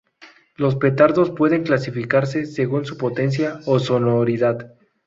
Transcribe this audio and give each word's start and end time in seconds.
Los 0.57 0.77
petardos 0.77 1.29
pueden 1.29 1.61
clasificarse, 1.61 2.47
según 2.47 2.85
su 2.85 2.97
potencia 2.97 3.59
o 3.67 3.77
sonoridad. 3.77 4.73